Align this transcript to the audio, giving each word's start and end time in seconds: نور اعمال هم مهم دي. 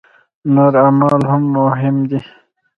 نور 0.53 0.73
اعمال 0.83 1.21
هم 1.31 1.43
مهم 1.55 1.95
دي. 2.09 2.19